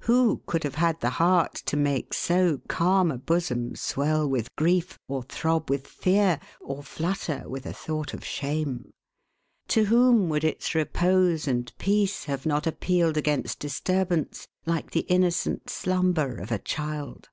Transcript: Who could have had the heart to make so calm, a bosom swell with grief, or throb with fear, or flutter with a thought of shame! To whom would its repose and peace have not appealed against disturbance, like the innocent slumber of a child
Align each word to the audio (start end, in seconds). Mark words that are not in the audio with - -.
Who 0.00 0.42
could 0.46 0.64
have 0.64 0.74
had 0.74 0.98
the 0.98 1.10
heart 1.10 1.54
to 1.66 1.76
make 1.76 2.12
so 2.12 2.60
calm, 2.66 3.12
a 3.12 3.18
bosom 3.18 3.76
swell 3.76 4.28
with 4.28 4.52
grief, 4.56 4.98
or 5.06 5.22
throb 5.22 5.70
with 5.70 5.86
fear, 5.86 6.40
or 6.60 6.82
flutter 6.82 7.44
with 7.48 7.66
a 7.66 7.72
thought 7.72 8.12
of 8.12 8.24
shame! 8.24 8.90
To 9.68 9.84
whom 9.84 10.28
would 10.28 10.42
its 10.42 10.74
repose 10.74 11.46
and 11.46 11.72
peace 11.78 12.24
have 12.24 12.44
not 12.44 12.66
appealed 12.66 13.16
against 13.16 13.60
disturbance, 13.60 14.48
like 14.66 14.90
the 14.90 15.06
innocent 15.06 15.70
slumber 15.70 16.34
of 16.38 16.50
a 16.50 16.58
child 16.58 17.28